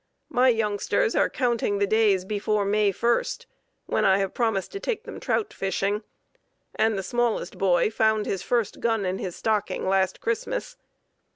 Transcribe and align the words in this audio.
My 0.31 0.49
youngsters 0.49 1.13
are 1.15 1.29
counting 1.29 1.77
the 1.77 1.85
days 1.85 2.25
before 2.25 2.65
May 2.65 2.91
first 2.91 3.45
when 3.85 4.03
I 4.03 4.17
have 4.17 4.33
promised 4.33 4.71
to 4.71 4.79
take 4.79 5.03
them 5.03 5.19
trout 5.19 5.53
fishing, 5.53 6.01
and 6.73 6.97
the 6.97 7.03
smallest 7.03 7.59
boy 7.59 7.91
found 7.91 8.25
his 8.25 8.41
first 8.41 8.79
gun 8.79 9.05
in 9.05 9.19
his 9.19 9.35
stocking 9.35 9.87
last 9.87 10.19
Christmas. 10.19 10.75